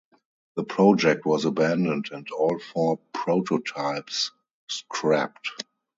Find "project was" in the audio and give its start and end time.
0.63-1.45